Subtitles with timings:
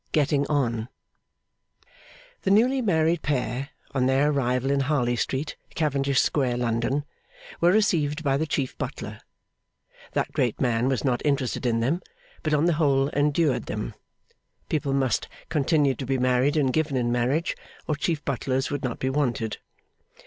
[0.13, 0.89] Getting on
[2.41, 7.05] The newly married pair, on their arrival in Harley Street, Cavendish Square, London,
[7.59, 9.21] were received by the Chief Butler.
[10.13, 12.01] That great man was not interested in them,
[12.41, 13.93] but on the whole endured them.
[14.69, 17.55] People must continue to be married and given in marriage,
[17.87, 19.59] or Chief Butlers would not be wanted.